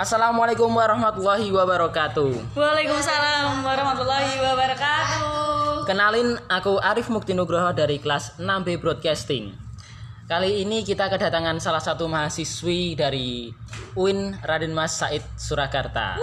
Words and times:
Assalamualaikum 0.00 0.72
warahmatullahi 0.72 1.52
wabarakatuh. 1.52 2.56
Waalaikumsalam 2.56 3.60
warahmatullahi 3.60 4.32
wabarakatuh. 4.40 5.84
Kenalin 5.84 6.40
aku 6.48 6.80
Arif 6.80 7.12
Mukti 7.12 7.36
Nugroho 7.36 7.68
dari 7.76 8.00
kelas 8.00 8.40
6B 8.40 8.80
Broadcasting. 8.80 9.52
Kali 10.24 10.64
ini 10.64 10.88
kita 10.88 11.12
kedatangan 11.12 11.60
salah 11.60 11.84
satu 11.84 12.08
mahasiswi 12.08 12.96
dari 12.96 13.52
UIN 13.92 14.40
Raden 14.40 14.72
Mas 14.72 14.96
Said 14.96 15.20
Surakarta. 15.36 16.16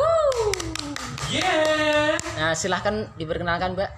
Nah, 2.33 2.57
silahkan 2.57 3.13
diperkenalkan, 3.13 3.77
Mbak. 3.77 3.91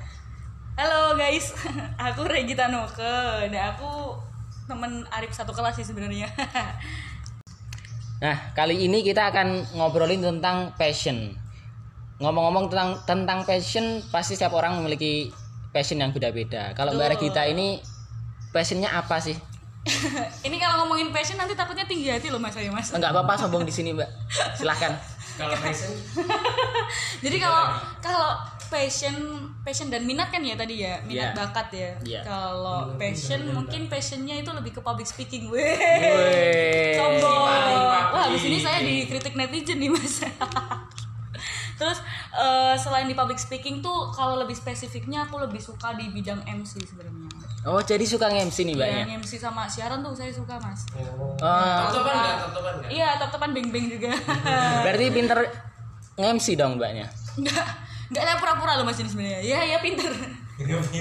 Halo 0.75 1.15
guys, 1.15 1.55
aku 2.11 2.27
Regita 2.27 2.67
Noke 2.67 3.47
dan 3.47 3.79
aku 3.79 4.19
temen 4.67 5.07
Arif 5.07 5.31
satu 5.31 5.55
kelas 5.55 5.79
sih 5.79 5.87
sebenarnya. 5.87 6.27
Nah, 8.19 8.51
kali 8.51 8.83
ini 8.83 8.99
kita 8.99 9.31
akan 9.31 9.79
ngobrolin 9.79 10.19
tentang 10.19 10.75
passion. 10.75 11.31
Ngomong-ngomong 12.19 12.67
tentang 12.67 12.89
tentang 13.07 13.39
passion, 13.47 14.03
pasti 14.11 14.35
setiap 14.35 14.59
orang 14.59 14.83
memiliki 14.83 15.31
passion 15.71 16.03
yang 16.03 16.11
beda-beda. 16.11 16.75
Kalau 16.75 16.91
Mbak. 16.91 17.15
Regita 17.15 17.47
ini 17.47 17.79
passionnya 18.51 18.91
apa 18.91 19.23
sih? 19.23 19.37
Ini 20.45 20.59
kalau 20.59 20.83
ngomongin 20.83 21.09
passion 21.15 21.39
nanti 21.39 21.55
takutnya 21.55 21.87
tinggi 21.87 22.11
hati 22.11 22.27
loh 22.27 22.37
mas 22.37 22.51
saya 22.51 22.67
mas. 22.67 22.91
Enggak 22.91 23.15
apa-apa 23.15 23.39
sombong 23.39 23.63
di 23.63 23.71
sini, 23.71 23.95
Mbak. 23.95 24.09
Silahkan. 24.59 24.91
kalau 25.39 25.55
passion 25.55 25.91
Jadi 27.23 27.37
kalau 27.39 27.63
kalau 28.03 28.31
passion 28.69 29.15
passion 29.65 29.89
dan 29.89 30.05
minat 30.05 30.29
kan 30.29 30.41
ya 30.41 30.53
tadi 30.53 30.85
ya 30.85 31.01
minat 31.01 31.33
Iya. 31.33 31.37
bakat 31.37 31.67
ya. 31.73 31.91
Iya. 32.05 32.21
Kalau 32.21 32.93
passion 32.95 33.41
mungkin 33.49 33.89
passionnya 33.89 34.37
itu 34.37 34.51
lebih 34.53 34.77
ke 34.77 34.81
public 34.81 35.09
speaking. 35.09 35.49
Weh. 35.49 36.93
Sombong. 36.95 37.49
Wah, 38.13 38.29
habis 38.29 38.45
ini 38.45 38.61
saya 38.61 38.81
dikritik 38.81 39.33
netizen 39.33 39.81
nih, 39.81 39.89
Mas. 39.89 40.21
Terus 41.79 41.99
eh, 42.35 42.75
selain 42.75 43.07
di 43.07 43.15
public 43.15 43.39
speaking 43.39 43.79
tuh 43.79 44.11
kalau 44.11 44.35
lebih 44.37 44.53
spesifiknya 44.53 45.25
aku 45.25 45.39
lebih 45.39 45.63
suka 45.63 45.95
di 45.95 46.11
bidang 46.11 46.43
MC 46.43 46.83
sebenarnya. 46.83 47.28
Oh, 47.67 47.81
jadi 47.83 48.05
suka 48.07 48.31
nge-MC 48.31 48.63
nih, 48.63 48.75
Mbaknya. 48.79 49.03
Yang 49.03 49.11
MC 49.19 49.31
sama 49.43 49.67
siaran 49.67 49.99
tuh 49.99 50.15
saya 50.15 50.31
suka, 50.31 50.55
Mas. 50.63 50.87
Oh, 50.95 51.35
top-topan 51.35 52.15
enggak 52.15 52.37
top-topan 52.47 52.73
enggak 52.79 52.91
Iya, 52.95 53.09
top-topan 53.19 53.49
beng-beng 53.51 53.85
juga. 53.91 54.11
berarti 54.87 55.05
pinter 55.11 55.39
nge-MC 56.15 56.47
dong, 56.55 56.79
Mbaknya. 56.79 57.11
Enggak, 57.35 57.67
enggak 58.07 58.23
saya 58.23 58.37
pura-pura 58.39 58.79
loh 58.79 58.85
Mas 58.87 58.99
ini 59.03 59.09
sebenarnya. 59.11 59.41
Ya, 59.43 59.59
ya 59.75 59.77
pinter. 59.83 60.07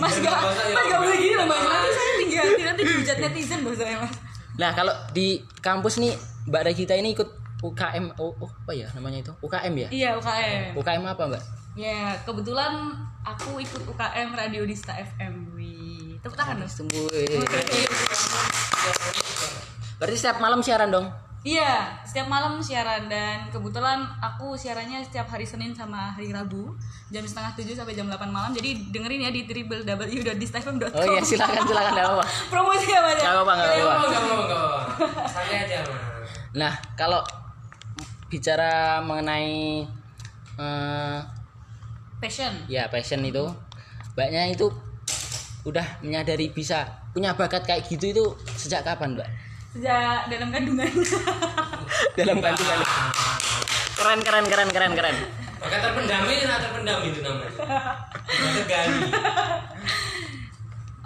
Mas 0.02 0.14
enggak, 0.18 0.34
ya 0.34 0.74
Mas 0.74 0.84
enggak 0.86 0.98
boleh 0.98 1.14
Mbak? 1.14 1.22
gini 1.22 1.34
loh, 1.38 1.46
Mas. 1.46 1.62
Nanti 1.62 1.90
saya 1.94 2.12
tinggi 2.18 2.36
hati, 2.42 2.62
nanti 2.66 2.82
dihujat 2.82 3.16
netizen 3.22 3.60
loh 3.62 3.74
saya, 3.78 3.94
Mas. 4.02 4.14
Nah, 4.58 4.70
kalau 4.74 4.94
di 5.14 5.46
kampus 5.62 6.02
nih 6.02 6.18
Mbak 6.50 6.62
Regita 6.66 6.94
ini 6.98 7.14
ikut 7.14 7.30
UKM 7.58 8.14
oh, 8.22 8.34
oh, 8.38 8.50
apa 8.50 8.70
ya 8.74 8.86
namanya 8.94 9.18
itu? 9.22 9.32
UKM 9.42 9.74
ya? 9.78 9.88
Iya, 9.90 10.10
UKM. 10.18 10.78
UKM 10.78 11.04
apa, 11.06 11.22
Mbak? 11.26 11.42
Ya, 11.78 12.18
kebetulan 12.26 12.94
aku 13.22 13.62
ikut 13.62 13.82
UKM 13.86 14.34
Radio 14.34 14.62
Dista 14.66 14.94
FM. 14.94 15.57
Tepuk 16.28 16.36
tangan 16.36 16.60
dong. 16.60 16.68
Tunggu. 16.70 17.02
Berarti 19.96 20.14
setiap 20.14 20.38
malam 20.38 20.60
siaran 20.60 20.92
dong? 20.92 21.08
Iya, 21.40 21.96
setiap 22.04 22.28
malam 22.28 22.60
siaran 22.60 23.08
dan 23.08 23.48
kebetulan 23.48 24.04
aku 24.20 24.52
siarannya 24.52 25.00
setiap 25.00 25.30
hari 25.30 25.48
Senin 25.48 25.72
sama 25.72 26.12
hari 26.12 26.28
Rabu 26.28 26.76
jam 27.08 27.24
setengah 27.24 27.56
tujuh 27.56 27.72
sampai 27.72 27.96
jam 27.96 28.04
8 28.04 28.28
malam. 28.28 28.52
Jadi 28.52 28.92
dengerin 28.92 29.24
ya 29.24 29.30
di 29.32 29.46
www.distafm.com. 29.46 30.92
Oh 30.92 31.06
iya, 31.08 31.22
silakan 31.24 31.64
silakan 31.64 31.90
enggak 31.94 32.04
apa-apa. 32.04 32.24
Promosi 32.52 32.86
ya, 32.86 33.00
ya? 33.00 33.14
Nggak 33.16 33.32
apa-apa, 33.32 33.52
nggak 33.54 33.70
Iya, 33.70 33.80
apa-apa. 33.80 34.04
enggak 34.04 34.20
enggak 34.20 34.60
mau 34.60 35.24
santai 35.24 35.56
aja 35.64 35.78
Nah, 36.52 36.72
kalau 36.92 37.20
bicara 38.28 38.72
mengenai 39.00 39.88
eh, 40.58 41.18
Passion. 42.18 42.52
ya 42.66 42.90
passion 42.90 43.22
itu, 43.22 43.46
Mbaknya 44.12 44.50
itu 44.50 44.66
udah 45.66 45.86
menyadari 46.04 46.50
bisa 46.54 46.86
punya 47.10 47.34
bakat 47.34 47.66
kayak 47.66 47.86
gitu 47.90 48.10
itu 48.10 48.24
sejak 48.54 48.86
kapan, 48.86 49.18
Mbak? 49.18 49.28
Sejak 49.74 50.20
dalam 50.30 50.48
kandungan. 50.54 50.90
Dalam 52.18 52.36
kandungan. 52.38 52.78
Keren 53.98 54.20
keren 54.22 54.44
keren 54.46 54.70
keren 54.70 54.92
keren. 54.94 55.16
maka 55.58 55.76
terpendam 55.82 56.22
ini 56.30 56.46
nah 56.46 56.58
terpendam 56.62 57.02
itu 57.02 57.18
namanya 57.18 57.50
tergali 58.30 59.10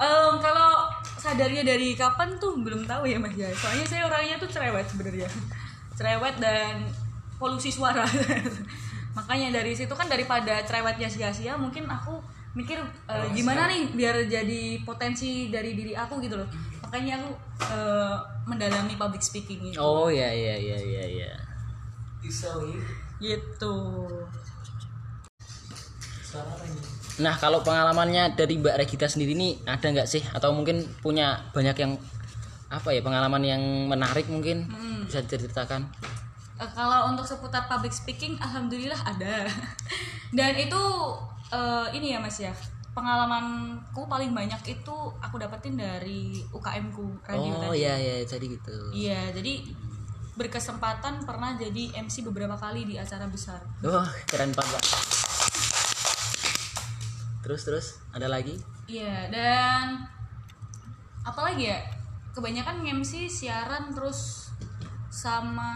Em, 0.02 0.32
kalau 0.42 0.70
sadarnya 1.16 1.62
dari 1.62 1.94
kapan 1.94 2.34
tuh 2.36 2.58
belum 2.58 2.84
tahu 2.84 3.06
ya 3.06 3.16
Mas 3.22 3.38
ya. 3.38 3.46
Soalnya 3.54 3.86
saya 3.86 4.02
orangnya 4.10 4.36
tuh 4.42 4.50
cerewet 4.50 4.84
sebenarnya. 4.90 5.30
Cerewet 5.94 6.36
dan 6.42 6.90
polusi 7.38 7.70
suara. 7.70 8.02
Makanya 9.16 9.62
dari 9.62 9.72
situ 9.78 9.94
kan 9.94 10.10
daripada 10.10 10.58
cerewetnya 10.66 11.06
sia-sia, 11.06 11.54
mungkin 11.54 11.86
aku 11.86 12.18
mikir 12.52 12.76
eh, 13.08 13.26
gimana 13.32 13.64
nih 13.64 13.96
biar 13.96 14.28
jadi 14.28 14.84
potensi 14.84 15.48
dari 15.48 15.72
diri 15.72 15.96
aku 15.96 16.20
gitu 16.20 16.36
loh. 16.36 16.48
Makanya 16.84 17.20
aku 17.20 17.30
eh, 17.72 18.16
mendalami 18.44 18.94
public 18.96 19.22
speaking 19.24 19.72
itu. 19.72 19.80
Oh 19.80 20.12
ya 20.12 20.28
ya 20.28 20.56
ya 20.56 20.78
ya 20.78 21.04
ya. 21.04 21.32
Gitu. 23.22 23.74
Nah 27.20 27.34
kalau 27.36 27.60
pengalamannya 27.60 28.36
dari 28.36 28.56
Mbak 28.56 28.76
Regita 28.84 29.06
sendiri 29.08 29.36
ini 29.36 29.60
ada 29.68 29.84
nggak 29.84 30.08
sih 30.08 30.24
atau 30.32 30.52
mungkin 30.52 30.84
punya 31.04 31.52
banyak 31.52 31.76
yang 31.76 31.92
apa 32.72 32.88
ya 32.88 33.04
pengalaman 33.04 33.44
yang 33.44 33.62
menarik 33.84 34.24
mungkin 34.32 34.64
bisa 35.04 35.20
diceritakan? 35.24 35.92
Eh, 36.62 36.70
kalau 36.72 37.10
untuk 37.10 37.26
seputar 37.26 37.66
public 37.66 37.90
speaking, 37.90 38.38
alhamdulillah 38.38 38.96
ada. 39.02 39.50
Dan 40.38 40.54
itu 40.56 40.82
eh, 41.52 41.86
ini 41.92 42.10
ya 42.10 42.18
mas 42.18 42.40
ya, 42.40 42.50
pengalamanku 42.92 44.04
paling 44.04 44.32
banyak 44.32 44.60
itu 44.66 44.96
aku 45.16 45.36
dapetin 45.36 45.76
dari 45.76 46.40
UKM 46.48 46.86
ku 46.90 47.12
radio 47.22 47.52
Oh 47.52 47.70
tadi. 47.70 47.80
iya 47.80 47.94
iya 47.96 48.16
jadi 48.24 48.44
gitu. 48.48 48.76
Iya, 48.90 49.32
jadi 49.32 49.54
berkesempatan 50.32 51.22
pernah 51.22 51.52
jadi 51.54 51.92
MC 51.94 52.24
beberapa 52.24 52.56
kali 52.56 52.84
di 52.84 52.96
acara 52.96 53.28
besar. 53.28 53.60
Wah 53.80 54.08
keren 54.24 54.52
banget. 54.52 54.80
Terus 57.42 57.62
terus 57.64 57.86
ada 58.12 58.30
lagi? 58.30 58.54
Iya, 58.86 59.28
dan 59.28 60.06
apalagi 61.22 61.68
ya? 61.68 61.78
Kebanyakan 62.32 62.80
MC 62.80 63.28
siaran 63.28 63.92
terus 63.92 64.48
sama 65.12 65.68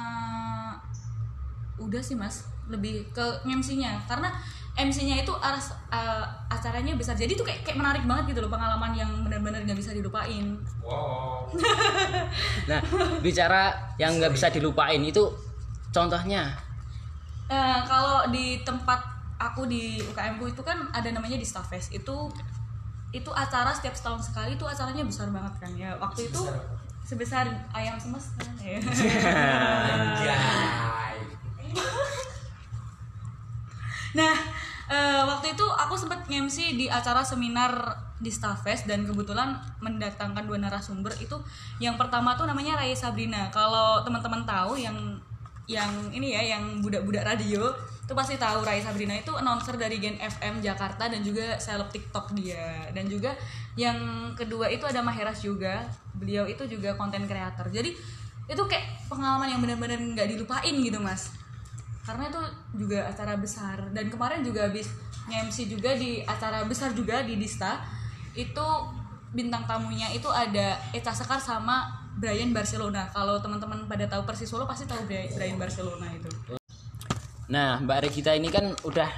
udah 1.77 2.01
sih 2.01 2.17
mas 2.17 2.49
lebih 2.73 3.13
ke 3.13 3.21
MC-nya 3.45 4.01
karena 4.09 4.33
MC-nya 4.77 5.25
itu 5.25 5.33
aras, 5.41 5.73
eh, 5.89 6.25
acaranya 6.53 6.93
besar. 7.01 7.17
Jadi 7.17 7.33
tuh 7.33 7.49
kayak 7.49 7.65
kayak 7.65 7.81
menarik 7.81 8.05
banget 8.05 8.37
gitu 8.37 8.45
loh 8.45 8.53
pengalaman 8.53 8.93
yang 8.93 9.09
benar-benar 9.25 9.65
nggak 9.65 9.81
bisa 9.81 9.97
dilupain. 9.97 10.61
Wow. 10.85 11.49
Nah 12.69 12.81
bicara 13.25 13.73
yang 13.97 14.21
nggak 14.21 14.37
bisa 14.37 14.53
dilupain 14.53 15.01
itu 15.01 15.25
contohnya. 15.89 16.53
Eh, 17.49 17.81
kalau 17.89 18.29
di 18.29 18.61
tempat 18.69 19.01
aku 19.41 19.65
di 19.65 19.97
UKM 20.05 20.37
ku 20.37 20.45
itu 20.53 20.61
kan 20.61 20.93
ada 20.93 21.09
namanya 21.09 21.41
di 21.41 21.47
Staffest 21.49 21.97
itu 21.97 22.29
itu 23.15 23.31
acara 23.33 23.73
setiap 23.73 23.97
setahun 23.97 24.29
sekali 24.29 24.61
itu 24.61 24.65
acaranya 24.69 25.01
besar 25.09 25.33
banget 25.33 25.55
kan 25.57 25.73
ya. 25.73 25.97
Waktu 25.97 26.29
itu 26.29 26.43
sebesar 27.07 27.49
ayam 27.73 27.97
semesta. 27.97 28.45
Ya. 30.27 30.37
Nah 34.17 34.35
eh, 34.91 35.23
waktu 35.27 35.55
itu 35.55 35.67
aku 35.67 35.95
sempat 35.99 36.27
nge-MC 36.27 36.79
di 36.79 36.87
acara 36.87 37.23
seminar 37.23 37.73
di 38.17 38.33
Staffest 38.33 38.89
dan 38.89 39.05
kebetulan 39.05 39.61
mendatangkan 39.83 40.45
dua 40.49 40.57
narasumber 40.57 41.13
itu. 41.21 41.37
Yang 41.83 42.01
pertama 42.01 42.33
tuh 42.35 42.49
namanya 42.49 42.81
Raya 42.81 42.97
Sabrina. 42.97 43.53
Kalau 43.53 44.01
teman-teman 44.07 44.47
tahu 44.49 44.81
yang 44.81 44.97
yang 45.67 45.91
ini 46.15 46.31
ya 46.31 46.57
yang 46.57 46.79
budak-budak 46.79 47.27
radio 47.27 47.75
itu 48.07 48.15
pasti 48.15 48.39
tahu 48.39 48.63
Raya 48.63 48.79
Sabrina 48.79 49.19
itu 49.19 49.35
announcer 49.35 49.75
dari 49.75 49.99
Gen 49.99 50.15
FM 50.15 50.63
Jakarta 50.63 51.11
dan 51.11 51.21
juga 51.27 51.59
seleb 51.59 51.91
TikTok 51.91 52.33
dia. 52.39 52.87
Dan 52.95 53.11
juga 53.11 53.35
yang 53.75 54.33
kedua 54.39 54.71
itu 54.71 54.87
ada 54.87 55.03
Maheras 55.03 55.43
juga. 55.43 55.83
Beliau 56.15 56.47
itu 56.47 56.65
juga 56.71 56.95
konten 56.95 57.27
creator. 57.27 57.69
Jadi 57.69 57.93
itu 58.47 58.63
kayak 58.71 59.11
pengalaman 59.11 59.51
yang 59.51 59.61
benar-benar 59.61 59.99
nggak 59.99 60.29
dilupain 60.31 60.75
gitu 60.79 61.03
mas 61.03 61.35
karena 62.07 62.31
itu 62.31 62.43
juga 62.79 63.11
acara 63.11 63.35
besar. 63.35 63.91
Dan 63.91 64.07
kemarin 64.07 64.47
juga 64.47 64.71
habis 64.71 64.87
nge-MC 65.27 65.67
juga 65.67 65.99
di 65.99 66.23
acara 66.23 66.63
besar 66.63 66.95
juga 66.95 67.27
di 67.27 67.35
Dista 67.35 67.83
itu 68.39 68.67
bintang 69.35 69.67
tamunya 69.67 70.15
itu 70.15 70.31
ada 70.31 70.79
Eca 70.95 71.11
Sekar 71.11 71.43
sama 71.43 72.07
Brian 72.15 72.55
Barcelona. 72.55 73.11
Kalau 73.11 73.43
teman-teman 73.43 73.91
pada 73.91 74.07
tahu 74.07 74.23
Persis 74.23 74.47
Solo 74.47 74.65
pasti 74.65 74.87
tahu 74.87 75.03
Brian 75.11 75.59
Barcelona 75.59 76.07
itu. 76.15 76.31
Nah 77.51 77.83
Mbak 77.83 77.99
Regita 78.07 78.33
ini 78.33 78.55
kan 78.55 78.71
udah 78.87 79.11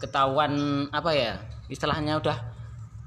ketahuan 0.00 0.88
apa 0.90 1.12
ya 1.12 1.36
istilahnya 1.68 2.16
udah 2.16 2.36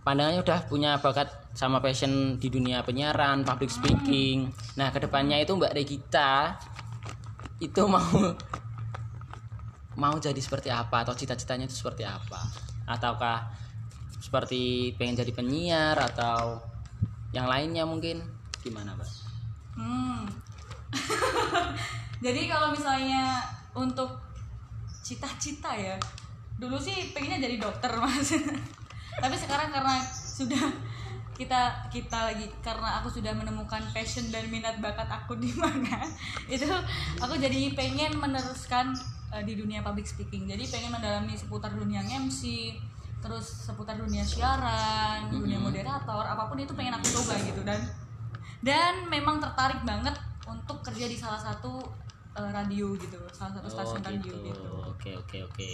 pandangannya 0.05 0.45
udah 0.45 0.59
punya 0.69 1.01
bakat 1.01 1.27
sama 1.57 1.81
passion 1.81 2.37
di 2.37 2.53
dunia 2.53 2.85
penyiaran, 2.85 3.41
public 3.41 3.73
speaking. 3.73 4.53
Nah 4.77 4.93
ke 4.93 5.01
depannya 5.01 5.41
itu 5.41 5.57
Mbak 5.57 5.73
Regita 5.73 6.55
itu 7.57 7.81
mau 7.89 8.33
mau 9.99 10.15
jadi 10.17 10.37
seperti 10.39 10.73
apa 10.73 11.05
atau 11.05 11.13
cita-citanya 11.13 11.69
itu 11.69 11.77
seperti 11.77 12.07
apa 12.07 12.41
ataukah 12.89 13.45
seperti 14.19 14.93
pengen 14.97 15.19
jadi 15.19 15.31
penyiar 15.35 15.97
atau 15.99 16.57
yang 17.33 17.45
lainnya 17.49 17.83
mungkin 17.83 18.23
gimana 18.63 18.95
mbak 18.95 19.23
Hmm. 19.73 20.29
Jadi 22.25 22.41
kalau 22.45 22.69
misalnya 22.71 23.41
untuk 23.73 24.21
cita-cita 25.01 25.73
ya, 25.73 25.97
dulu 26.61 26.77
sih 26.77 27.11
pengennya 27.11 27.49
jadi 27.49 27.57
dokter 27.57 27.89
mas. 28.01 28.37
Tapi 29.17 29.35
sekarang 29.37 29.73
karena 29.73 29.97
sudah 30.05 30.69
kita 31.33 31.89
kita 31.89 32.29
lagi 32.29 32.45
karena 32.61 33.01
aku 33.01 33.09
sudah 33.09 33.33
menemukan 33.33 33.81
passion 33.89 34.29
dan 34.29 34.45
minat 34.53 34.77
bakat 34.77 35.09
aku 35.09 35.33
di 35.41 35.49
mana 35.61 36.05
itu 36.45 36.69
aku 37.17 37.33
jadi 37.41 37.73
pengen 37.73 38.21
meneruskan 38.21 38.93
eh, 39.33 39.43
di 39.43 39.53
dunia 39.53 39.81
public 39.81 40.05
speaking. 40.05 40.45
Jadi 40.45 40.69
pengen 40.69 40.93
mendalami 40.93 41.33
seputar 41.33 41.73
dunia 41.73 42.05
MC 42.05 42.73
terus 43.23 43.65
seputar 43.65 43.95
dunia 43.95 44.19
siaran 44.19 45.31
dunia 45.31 45.55
moderator 45.55 46.27
apa 46.27 46.43
pun 46.45 46.59
itu 46.59 46.75
pengen 46.75 46.93
aku 46.93 47.07
coba 47.19 47.33
gitu. 47.39 47.61
Dan 47.63 47.79
dan 48.59 49.07
memang 49.07 49.39
tertarik 49.39 49.81
banget 49.83 50.15
untuk 50.43 50.83
kerja 50.83 51.07
di 51.07 51.15
salah 51.15 51.39
satu 51.39 51.79
eh, 52.33 52.51
radio 52.51 52.91
gitu 52.95 53.15
salah 53.31 53.55
satu 53.55 53.67
stasiun 53.67 53.99
Oh, 53.99 54.07
radio 54.07 54.33
gitu. 54.33 54.47
gitu. 54.51 54.63
Oke 54.91 55.11
oke 55.15 55.37
oke. 55.47 55.69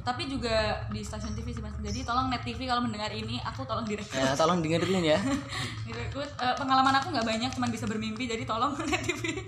Tapi 0.00 0.22
juga 0.26 0.56
di 0.88 1.00
stasiun 1.00 1.32
TV 1.32 1.52
sih 1.52 1.60
mas. 1.60 1.76
Jadi 1.80 2.00
tolong 2.02 2.28
net 2.28 2.40
TV 2.40 2.64
kalau 2.64 2.80
mendengar 2.80 3.12
ini 3.12 3.36
aku 3.40 3.64
tolong 3.64 3.84
direkrut. 3.84 4.16
Ya 4.16 4.32
tolong 4.32 4.60
dengerin 4.60 5.04
ya. 5.04 5.18
Direkrut. 5.88 6.28
Eh, 6.36 6.54
pengalaman 6.56 6.96
aku 6.96 7.12
nggak 7.12 7.26
banyak 7.26 7.50
cuman 7.52 7.68
bisa 7.68 7.84
bermimpi 7.84 8.24
jadi 8.24 8.44
tolong 8.44 8.72
net 8.88 9.04
TV 9.04 9.44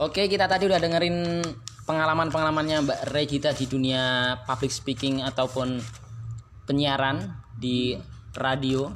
Oke, 0.00 0.24
kita 0.26 0.48
tadi 0.48 0.64
udah 0.64 0.80
dengerin 0.80 1.44
pengalaman-pengalamannya 1.90 2.86
Mbak 2.86 3.00
Regita 3.10 3.50
di 3.50 3.66
dunia 3.66 4.34
public 4.46 4.70
speaking 4.70 5.26
ataupun 5.26 5.82
penyiaran 6.70 7.34
di 7.58 7.98
radio. 8.38 8.94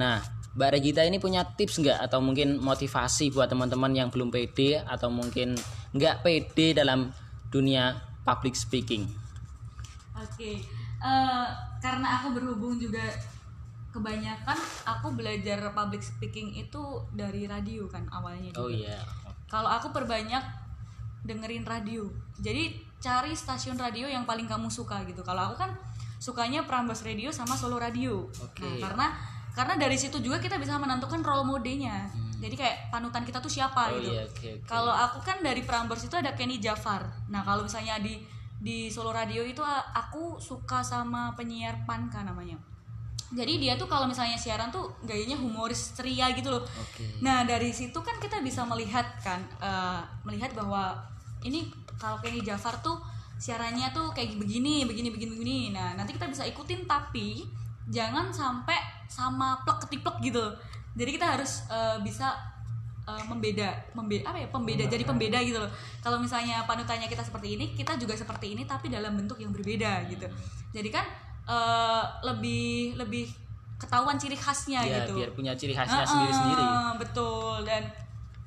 Nah, 0.00 0.24
Mbak 0.56 0.70
Regita 0.80 1.04
ini 1.04 1.20
punya 1.20 1.44
tips 1.44 1.84
nggak 1.84 2.08
atau 2.08 2.24
mungkin 2.24 2.56
motivasi 2.56 3.36
buat 3.36 3.52
teman-teman 3.52 3.92
yang 3.92 4.08
belum 4.08 4.32
pede 4.32 4.80
atau 4.80 5.12
mungkin 5.12 5.60
nggak 5.92 6.24
pede 6.24 6.72
dalam 6.72 7.12
dunia 7.52 8.00
public 8.24 8.56
speaking? 8.56 9.04
Oke, 10.16 10.64
Eh, 11.00 11.48
karena 11.80 12.20
aku 12.20 12.36
berhubung 12.36 12.76
juga 12.76 13.00
kebanyakan 13.90 14.54
aku 14.84 15.16
belajar 15.16 15.72
public 15.72 16.04
speaking 16.04 16.52
itu 16.60 17.08
dari 17.16 17.48
radio 17.48 17.88
kan 17.88 18.04
awalnya 18.12 18.52
juga. 18.52 18.60
Oh 18.60 18.68
iya. 18.68 19.00
Kalau 19.48 19.66
aku 19.66 19.90
perbanyak 19.90 20.44
dengerin 21.24 21.64
radio. 21.64 22.08
Jadi 22.40 22.80
cari 23.00 23.32
stasiun 23.32 23.80
radio 23.80 24.06
yang 24.08 24.28
paling 24.28 24.44
kamu 24.44 24.68
suka 24.68 25.02
gitu. 25.08 25.24
Kalau 25.24 25.52
aku 25.52 25.56
kan 25.60 25.72
sukanya 26.20 26.68
Prambors 26.68 27.00
Radio 27.00 27.32
sama 27.32 27.56
Solo 27.56 27.80
Radio. 27.80 28.28
Oke. 28.44 28.60
Nah, 28.60 28.76
karena 28.88 29.06
karena 29.50 29.74
dari 29.80 29.96
situ 29.98 30.20
juga 30.22 30.38
kita 30.38 30.60
bisa 30.60 30.76
menentukan 30.76 31.24
role 31.24 31.42
modelnya. 31.48 32.06
Jadi 32.40 32.56
kayak 32.56 32.88
panutan 32.88 33.24
kita 33.24 33.40
tuh 33.40 33.52
siapa 33.52 33.88
Hmm. 33.88 33.92
Oh 33.92 34.00
gitu. 34.00 34.12
iya, 34.16 34.22
oke 34.24 34.48
oke. 34.60 34.68
Kalau 34.68 34.92
aku 34.92 35.18
kan 35.24 35.40
dari 35.44 35.60
Prambors 35.64 36.04
itu 36.04 36.16
ada 36.16 36.32
Kenny 36.36 36.60
Jafar. 36.60 37.04
Nah, 37.28 37.44
kalau 37.44 37.64
misalnya 37.64 38.00
di 38.00 38.20
di 38.60 38.92
Solo 38.92 39.12
Radio 39.12 39.40
itu 39.40 39.64
aku 39.96 40.36
suka 40.36 40.84
sama 40.84 41.32
penyiar 41.36 41.84
Panka 41.88 42.20
namanya. 42.20 42.60
Jadi 43.30 43.62
dia 43.62 43.78
tuh 43.78 43.86
kalau 43.86 44.10
misalnya 44.10 44.34
siaran 44.34 44.74
tuh 44.74 44.90
gayanya 45.06 45.38
humoris 45.38 45.94
ceria 45.94 46.34
gitu 46.34 46.50
loh. 46.50 46.66
Oke. 46.66 47.22
Nah, 47.22 47.46
dari 47.46 47.70
situ 47.70 47.94
kan 48.02 48.18
kita 48.18 48.42
bisa 48.42 48.66
melihat 48.66 49.06
kan 49.22 49.38
eh, 49.62 50.02
melihat 50.26 50.50
bahwa 50.58 50.98
ini 51.46 51.70
kalau 51.94 52.18
Kenny 52.18 52.42
Jafar 52.42 52.82
tuh 52.82 52.98
siarannya 53.38 53.94
tuh 53.94 54.10
kayak 54.10 54.34
begini, 54.34 54.82
begini, 54.82 55.14
begini, 55.14 55.30
begini. 55.38 55.58
Nah, 55.70 55.94
nanti 55.94 56.18
kita 56.18 56.26
bisa 56.26 56.42
ikutin 56.42 56.90
tapi 56.90 57.46
jangan 57.86 58.34
sampai 58.34 59.06
sama 59.06 59.62
plek 59.62 59.86
ketiplek 59.86 60.16
gitu. 60.26 60.44
Jadi 60.98 61.10
kita 61.14 61.38
harus 61.38 61.70
eh, 61.70 62.02
bisa 62.02 62.34
eh, 63.06 63.24
membeda, 63.30 63.94
membeda 63.94 64.26
apa 64.26 64.42
ya? 64.42 64.50
Pembeda, 64.50 64.90
jadi 64.90 65.06
pembeda 65.06 65.38
gitu 65.38 65.62
loh. 65.62 65.70
Kalau 66.02 66.18
misalnya 66.18 66.66
panutannya 66.66 67.06
kita 67.06 67.22
seperti 67.22 67.54
ini, 67.54 67.78
kita 67.78 67.94
juga 67.94 68.18
seperti 68.18 68.58
ini 68.58 68.66
tapi 68.66 68.90
dalam 68.90 69.14
bentuk 69.14 69.38
yang 69.38 69.54
berbeda 69.54 70.10
gitu. 70.10 70.26
Jadi 70.74 70.90
kan 70.90 71.29
eh, 71.50 72.02
lebih 72.22 72.94
lebih 72.94 73.26
ketahuan 73.74 74.14
ciri 74.14 74.36
khasnya 74.36 74.80
Ya, 74.80 75.02
gitu. 75.02 75.18
biar 75.18 75.30
punya 75.32 75.52
ciri 75.52 75.72
khasnya 75.72 76.04
Heeh, 76.04 76.08
sendiri-sendiri. 76.08 76.64
betul 76.96 77.64
dan 77.64 77.82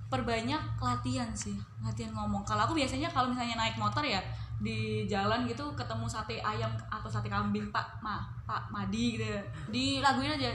perbanyak 0.08 0.62
latihan 0.78 1.26
sih 1.34 1.58
latihan 1.82 2.14
ngomong 2.14 2.46
kalau 2.46 2.64
aku 2.64 2.78
biasanya 2.78 3.10
kalau 3.10 3.34
misalnya 3.34 3.58
naik 3.58 3.74
motor 3.76 4.06
ya 4.06 4.22
di 4.62 5.10
jalan 5.10 5.44
gitu 5.44 5.66
ketemu 5.74 6.06
sate 6.06 6.38
ayam 6.38 6.70
atau 6.88 7.10
sate 7.10 7.26
kambing 7.28 7.66
pak 7.74 7.82
ma 7.98 8.22
pak 8.46 8.62
madi 8.70 9.18
gitu 9.18 9.26
di 9.68 9.98
laguin 10.00 10.30
aja 10.32 10.54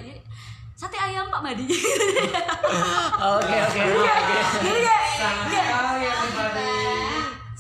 sate 0.73 0.95
ayam 0.95 1.27
pak 1.27 1.43
madi 1.43 1.67
Oke 3.19 3.57
oke 3.67 3.81
oke. 3.83 4.07
jadi 4.63 4.79
kayak 4.79 5.05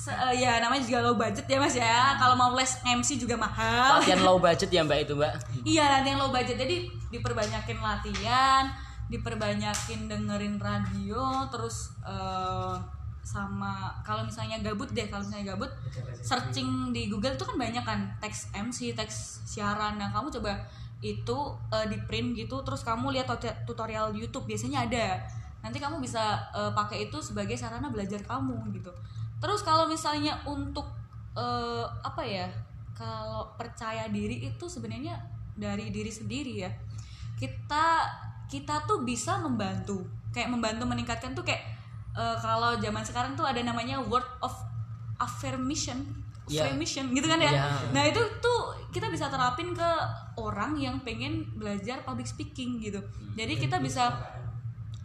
Se- 0.08 0.16
eh, 0.16 0.40
ya 0.40 0.56
namanya 0.56 0.80
juga 0.80 0.98
low 1.02 1.14
budget 1.14 1.44
ya 1.44 1.58
mas 1.58 1.76
ya 1.76 2.16
kalau 2.16 2.32
mau 2.32 2.50
les 2.52 2.72
MC 2.82 3.18
juga 3.18 3.36
mahal 3.36 4.00
Latihan 4.00 4.24
low 4.24 4.40
budget 4.44 4.68
ya 4.68 4.80
Mbak 4.80 4.98
itu 5.04 5.12
Mbak. 5.14 5.32
Iya 5.62 5.84
latihan 5.92 6.16
low 6.16 6.30
budget 6.30 6.56
jadi 6.56 6.76
diperbanyakin 7.08 7.78
latihan, 7.78 8.64
diperbanyakin 9.08 10.06
dengerin 10.06 10.56
radio, 10.58 11.20
terus 11.48 11.92
eh, 12.02 12.76
sama 13.20 13.74
kalau 14.00 14.24
misalnya 14.24 14.56
gabut 14.58 14.88
deh 14.88 15.04
kalau 15.06 15.20
misalnya 15.20 15.52
gabut 15.52 15.68
searching 16.18 16.68
di 16.90 17.06
Google 17.06 17.36
tuh 17.36 17.44
kan 17.44 17.56
banyak 17.58 17.84
kan 17.84 18.00
teks 18.18 18.48
MC, 18.54 18.94
teks 18.94 19.44
siaran. 19.44 19.96
Nah 19.96 20.08
kamu 20.08 20.32
coba 20.32 20.56
itu 21.00 21.36
eh, 21.68 21.86
di 21.86 21.98
print 22.02 22.32
gitu, 22.34 22.62
terus 22.62 22.80
kamu 22.80 23.12
lihat 23.12 23.28
tut- 23.28 23.60
tutorial 23.64 24.10
YouTube 24.10 24.44
biasanya 24.44 24.84
ada. 24.84 25.20
Nanti 25.58 25.76
kamu 25.76 25.98
bisa 25.98 26.20
eh, 26.50 26.72
pakai 26.72 27.04
itu 27.04 27.18
sebagai 27.18 27.54
sarana 27.54 27.88
belajar 27.88 28.22
kamu 28.22 28.72
gitu. 28.72 28.88
Terus 29.38 29.60
kalau 29.62 29.86
misalnya 29.86 30.38
untuk 30.46 30.86
eh, 31.34 31.86
apa 32.02 32.22
ya? 32.26 32.46
Kalau 32.98 33.54
percaya 33.54 34.10
diri 34.10 34.50
itu 34.50 34.66
sebenarnya 34.66 35.18
dari 35.54 35.90
diri 35.94 36.10
sendiri 36.10 36.66
ya. 36.66 36.70
Kita 37.38 38.02
kita 38.48 38.88
tuh 38.88 39.04
bisa 39.04 39.38
membantu, 39.38 40.02
kayak 40.34 40.50
membantu 40.50 40.88
meningkatkan 40.88 41.36
tuh 41.36 41.46
kayak 41.46 41.62
eh, 42.18 42.36
kalau 42.42 42.74
zaman 42.82 43.04
sekarang 43.06 43.32
tuh 43.38 43.46
ada 43.46 43.62
namanya 43.62 44.02
word 44.02 44.26
of 44.42 44.54
affirmation, 45.18 46.18
Iya. 46.48 46.64
affirmation 46.70 47.12
gitu 47.12 47.26
kan 47.28 47.38
ya. 47.38 47.52
Iya. 47.52 47.64
Nah 47.92 48.02
itu 48.08 48.22
tuh 48.40 48.72
kita 48.88 49.12
bisa 49.12 49.28
terapin 49.28 49.76
ke 49.76 49.90
orang 50.40 50.74
yang 50.80 50.96
pengen 51.04 51.44
belajar 51.54 52.00
public 52.02 52.24
speaking 52.26 52.80
gitu. 52.80 52.98
Jadi 53.36 53.60
kita 53.60 53.76
bisa 53.78 54.10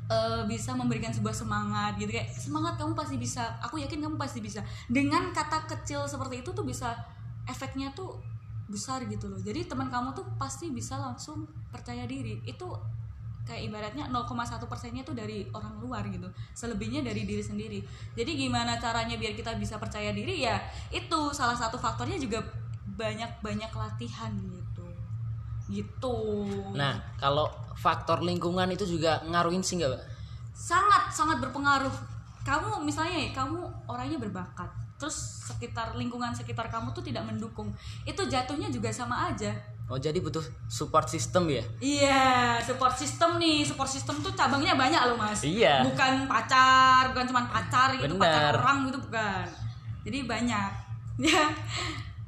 eh, 0.09 0.41
bisa 0.49 0.75
memberikan 0.75 1.11
sebuah 1.13 1.35
semangat 1.35 1.95
gitu. 1.99 2.11
Kayak 2.11 2.33
semangat 2.35 2.75
kamu 2.79 2.93
pasti 2.97 3.15
bisa. 3.15 3.59
Aku 3.63 3.79
yakin 3.79 3.99
kamu 4.03 4.15
pasti 4.19 4.39
bisa. 4.39 4.63
Dengan 4.89 5.31
kata 5.31 5.67
kecil 5.69 6.07
seperti 6.07 6.43
itu 6.43 6.49
tuh 6.51 6.65
bisa 6.65 6.95
efeknya 7.47 7.91
tuh 7.95 8.19
besar 8.67 9.03
gitu 9.07 9.27
loh. 9.27 9.39
Jadi 9.39 9.67
teman 9.67 9.91
kamu 9.91 10.15
tuh 10.15 10.25
pasti 10.39 10.71
bisa 10.71 10.99
langsung 10.99 11.47
percaya 11.71 12.07
diri. 12.07 12.39
Itu 12.47 12.73
kayak 13.43 13.61
ibaratnya 13.67 14.07
0,1 14.07 14.71
persennya 14.71 15.03
tuh 15.03 15.15
dari 15.15 15.43
orang 15.51 15.75
luar 15.83 16.07
gitu. 16.07 16.31
Selebihnya 16.55 17.03
dari 17.03 17.27
diri 17.27 17.43
sendiri. 17.43 17.79
Jadi 18.15 18.39
gimana 18.39 18.79
caranya 18.79 19.19
biar 19.19 19.35
kita 19.35 19.55
bisa 19.59 19.75
percaya 19.75 20.15
diri? 20.15 20.43
Ya 20.43 20.63
itu 20.95 21.19
salah 21.35 21.55
satu 21.55 21.75
faktornya 21.75 22.15
juga 22.15 22.39
banyak 22.93 23.41
banyak 23.41 23.71
latihan 23.73 24.31
gitu 24.37 24.62
gitu. 25.71 26.47
Nah, 26.75 26.99
kalau 27.19 27.47
faktor 27.77 28.23
lingkungan 28.23 28.67
itu 28.71 28.83
juga 28.87 29.23
ngaruhin 29.27 29.63
sih 29.63 29.79
nggak, 29.79 29.91
Mbak? 29.91 30.03
sangat 30.53 31.09
sangat 31.11 31.37
berpengaruh. 31.41 31.91
Kamu 32.43 32.83
misalnya 32.83 33.17
ya 33.19 33.29
kamu 33.33 33.59
orangnya 33.89 34.19
berbakat 34.19 34.69
terus 35.01 35.43
sekitar 35.51 35.99
lingkungan 35.99 36.31
sekitar 36.31 36.71
kamu 36.71 36.95
tuh 36.95 37.03
tidak 37.03 37.27
mendukung. 37.27 37.75
Itu 38.07 38.23
jatuhnya 38.23 38.71
juga 38.71 38.87
sama 38.93 39.27
aja. 39.27 39.51
Oh, 39.91 39.99
jadi 39.99 40.15
butuh 40.23 40.39
support 40.71 41.11
system 41.11 41.51
ya? 41.51 41.59
iya 41.83 42.55
support 42.63 42.95
system 42.95 43.35
nih. 43.35 43.67
Support 43.67 43.91
system 43.91 44.23
tuh 44.23 44.31
cabangnya 44.31 44.79
banyak 44.79 45.01
loh 45.11 45.19
mas. 45.19 45.43
Iya. 45.43 45.83
bukan 45.83 46.23
pacar 46.23 47.11
bukan 47.11 47.25
cuma 47.27 47.43
pacar 47.51 47.91
gitu 47.99 48.15
pacar 48.15 48.55
Benar. 48.55 48.63
orang 48.63 48.77
gitu 48.87 48.99
bukan. 49.03 49.45
Jadi 50.07 50.19
banyak. 50.23 50.71
Ya 51.13 51.45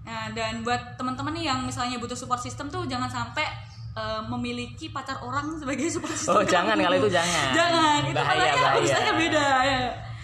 nah, 0.05 0.29
dan 0.29 0.61
buat 0.61 0.95
teman-teman 0.95 1.33
nih 1.33 1.45
yang 1.45 1.59
misalnya 1.61 1.97
butuh 1.97 2.13
support 2.13 2.37
system 2.37 2.69
tuh 2.69 2.85
jangan 2.85 3.07
sampai 3.07 3.43
eh, 3.91 4.21
memiliki 4.27 4.87
pacar 4.87 5.17
orang 5.19 5.57
sebagai 5.57 5.89
support 5.89 6.13
system 6.13 6.31
Oh, 6.31 6.43
jangan, 6.43 6.77
kalau 6.77 6.95
itu 6.95 7.09
jangan. 7.09 7.47
jangan 7.51 7.99
itu 8.03 8.13
Bahaya, 8.13 8.37
makanya 8.37 8.53
bahaya. 8.55 8.77
urusannya 8.77 9.13
beda 9.17 9.45
ya 9.63 9.79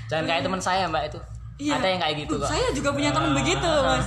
Jangan 0.05 0.25
kayak 0.25 0.41
teman 0.43 0.59
saya, 0.59 0.83
Mbak 0.85 1.03
itu. 1.07 1.19
Iya. 1.57 1.73
Ada 1.73 1.88
yang 1.88 2.00
kayak 2.00 2.15
gitu 2.19 2.33
Uh, 2.33 2.41
kok. 2.41 2.50
Saya 2.50 2.67
juga 2.71 2.89
punya 2.91 3.09
teman 3.09 3.31
begitu, 3.31 3.63
Mas. 3.81 4.05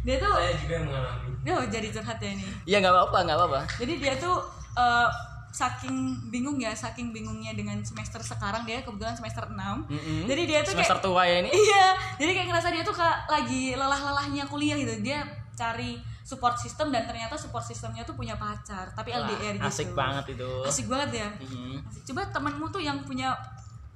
Dia 0.00 0.16
tuh 0.16 0.32
Saya 0.32 0.52
juga 0.54 0.76
mengalami. 0.80 1.28
oh 1.48 1.64
jadi 1.66 1.88
curhat 1.90 2.18
ya 2.18 2.30
ini. 2.30 2.44
Iya, 2.64 2.76
nggak 2.78 2.92
apa-apa, 2.92 3.18
nggak 3.24 3.36
apa-apa. 3.36 3.60
Jadi 3.76 3.92
dia 3.96 4.14
tuh 4.14 4.36
eh, 4.74 5.08
saking 5.50 6.30
bingung 6.30 6.62
ya 6.62 6.70
saking 6.70 7.10
bingungnya 7.10 7.50
dengan 7.58 7.82
semester 7.82 8.22
sekarang 8.22 8.62
dia 8.62 8.86
kebetulan 8.86 9.18
semester 9.18 9.50
6 9.50 9.58
Mm-mm. 9.58 10.22
jadi 10.30 10.42
dia 10.46 10.60
tuh 10.62 10.78
semester 10.78 11.02
kayak 11.02 11.06
tua 11.10 11.22
ya 11.26 11.36
ini? 11.42 11.50
Iya 11.50 11.86
jadi 12.22 12.30
kayak 12.38 12.46
ngerasa 12.54 12.68
dia 12.70 12.82
tuh 12.86 12.94
kayak 12.94 13.18
lagi 13.26 13.62
lelah-lelahnya 13.74 14.44
kuliah 14.46 14.78
gitu. 14.78 14.94
Dia 15.02 15.26
cari 15.58 15.98
support 16.22 16.54
system 16.54 16.94
dan 16.94 17.02
ternyata 17.10 17.34
support 17.34 17.66
systemnya 17.66 18.06
tuh 18.06 18.14
punya 18.14 18.38
pacar 18.38 18.94
tapi 18.94 19.10
Wah, 19.10 19.26
LDR 19.26 19.58
gitu. 19.58 19.66
asik 19.66 19.90
banget 19.98 20.38
itu. 20.38 20.50
Asik 20.62 20.86
banget 20.86 21.10
ya. 21.26 21.28
Mhm. 21.42 21.82
Asik. 21.82 22.02
coba 22.14 22.22
temenmu 22.30 22.66
tuh 22.70 22.82
yang 22.86 23.02
punya 23.02 23.34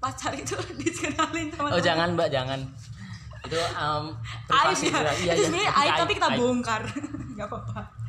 pacar 0.03 0.35
itu 0.35 0.59
dikenalin 0.83 1.49
teman 1.55 1.71
oh 1.71 1.81
jangan 1.81 2.19
mbak 2.19 2.35
jangan. 2.35 2.59
Itu 3.45 3.61
um, 3.79 4.11
privasi 4.49 4.89
aib 4.91 4.97
ya 4.97 5.13
iya, 5.13 5.13
itu 5.15 5.23
iya. 5.23 5.45
sebenarnya 5.47 5.71
Itu 5.71 5.81
aib 5.85 5.93
tapi 6.03 6.13
kita 6.19 6.29
aib. 6.35 6.39
bongkar. 6.43 6.83
Nggak 7.39 7.47
apa-apa 7.47 8.04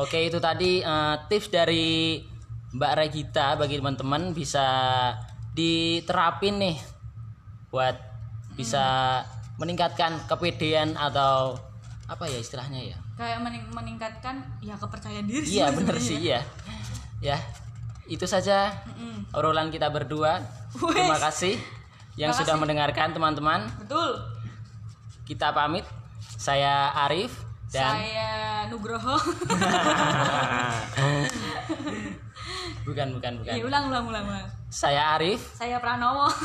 Oke 0.00 0.26
itu 0.26 0.40
tadi 0.40 0.80
eh, 0.80 1.14
tips 1.28 1.52
dari 1.52 2.16
Mbak 2.72 2.92
Regita 2.96 3.52
bagi 3.54 3.76
teman-teman 3.76 4.32
bisa 4.32 4.64
diterapin 5.52 6.56
nih 6.56 6.76
buat 7.68 7.92
bisa 8.54 9.20
meningkatkan 9.58 10.24
kepedean 10.24 10.96
atau 10.96 11.58
apa 12.06 12.24
ya 12.24 12.38
istilahnya 12.38 12.80
ya? 12.80 12.98
kayak 13.14 13.44
mening- 13.44 13.68
meningkatkan 13.68 14.40
ya 14.58 14.72
kepercayaan 14.74 15.28
diri 15.28 15.44
Iya 15.44 15.68
bener 15.70 16.00
sih 16.00 16.16
ya. 16.18 16.40
Ya 17.20 17.36
itu 18.08 18.24
saja 18.24 18.72
Mm-mm. 18.88 19.28
obrolan 19.30 19.68
kita 19.68 19.86
berdua. 19.86 20.40
Wes. 20.72 20.96
Terima 20.96 21.20
kasih 21.20 21.54
yang 22.16 22.32
Terima 22.32 22.40
sudah 22.40 22.54
mendengarkan 22.56 23.12
teman-teman. 23.12 23.68
betul 23.76 24.16
Kita 25.22 25.52
pamit. 25.52 25.84
Saya 26.34 26.88
Arif 26.96 27.49
dan 27.70 27.94
saya 27.96 28.30
Nugroho 28.66 29.14
bukan 32.82 33.06
bukan 33.14 33.32
bukan. 33.38 33.52
ya 33.54 33.62
ulang 33.62 33.86
ulang 33.86 34.04
ulang 34.04 34.24
ulang 34.26 34.46
Saya 34.66 35.14
Arif. 35.14 35.38
saya 35.54 35.78
Pranowo 35.78 36.26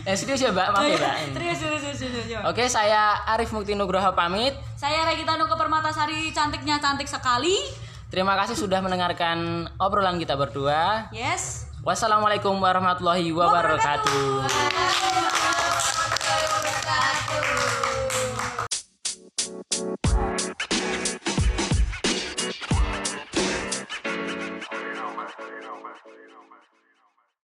Eh 0.00 0.16
serius 0.16 0.40
ya 0.40 0.48
Mbak, 0.48 0.66
maaf 0.72 0.82
ya 0.82 0.96
Mbak. 0.96 1.14
serius 1.36 1.58
serius 1.60 1.96
serius. 2.00 2.40
Oke, 2.42 2.64
saya 2.66 3.20
Arif 3.28 3.52
Mukti 3.52 3.76
Nugroho 3.76 4.10
pamit. 4.10 4.56
saya 4.74 5.04
Regita 5.04 5.36
Nuke 5.36 5.54
Permatasari 5.54 6.32
cantiknya 6.32 6.80
cantik 6.80 7.06
sekali 7.06 7.54
Terima 8.10 8.34
kasih 8.34 8.58
sudah 8.58 8.82
mendengarkan 8.82 9.70
obrolan 9.78 10.18
kita 10.18 10.34
berdua. 10.34 11.06
yes 11.12 11.70
Wassalamualaikum 11.80 12.52
warahmatullahi 12.56 13.30
wabarakatuh. 13.30 14.12
Wabarakatuh. 14.42 14.99